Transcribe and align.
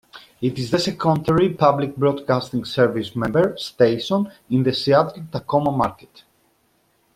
It 0.41 0.57
is 0.57 0.71
the 0.71 0.79
secondary 0.79 1.53
Public 1.53 1.95
Broadcasting 1.95 2.65
Service 2.65 3.15
member 3.15 3.55
station 3.59 4.31
in 4.49 4.63
the 4.63 4.73
Seattle-Tacoma 4.73 5.69
market. 5.69 6.23